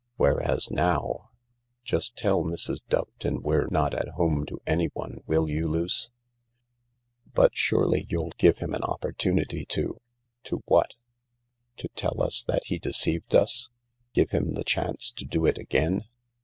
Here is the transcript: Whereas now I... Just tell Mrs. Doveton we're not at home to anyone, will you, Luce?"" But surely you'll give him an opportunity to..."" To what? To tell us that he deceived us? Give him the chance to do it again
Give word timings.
Whereas 0.15 0.71
now 0.71 1.29
I... 1.31 1.35
Just 1.83 2.15
tell 2.17 2.43
Mrs. 2.43 2.81
Doveton 2.89 3.43
we're 3.43 3.67
not 3.69 3.93
at 3.93 4.07
home 4.07 4.47
to 4.47 4.59
anyone, 4.65 5.19
will 5.27 5.47
you, 5.47 5.67
Luce?"" 5.67 6.09
But 7.35 7.55
surely 7.55 8.07
you'll 8.09 8.31
give 8.39 8.57
him 8.57 8.73
an 8.73 8.81
opportunity 8.81 9.63
to..."" 9.65 10.01
To 10.45 10.63
what? 10.65 10.95
To 11.77 11.87
tell 11.89 12.19
us 12.19 12.41
that 12.45 12.63
he 12.65 12.79
deceived 12.79 13.35
us? 13.35 13.69
Give 14.13 14.31
him 14.31 14.55
the 14.55 14.63
chance 14.63 15.11
to 15.11 15.23
do 15.23 15.45
it 15.45 15.59
again 15.59 16.05